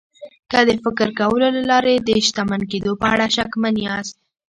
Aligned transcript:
که 0.51 0.59
د 0.67 0.69
فکر 0.83 1.07
کولو 1.19 1.47
له 1.55 1.63
لارې 1.71 1.93
د 1.97 2.09
شتمن 2.27 2.61
کېدو 2.71 2.91
په 3.01 3.05
اړه 3.13 3.25
شکمن 3.37 3.75
ياست. 3.85 4.15